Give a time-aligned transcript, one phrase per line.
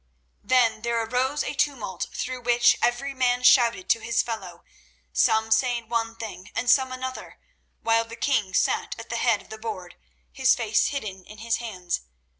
[0.43, 4.63] Then there arose a tumult through which every man shouted to his fellow,
[5.13, 7.37] some saying one thing and some another,
[7.83, 9.97] while the king sat at the head of the board,
[10.31, 12.01] his face hidden in his hands.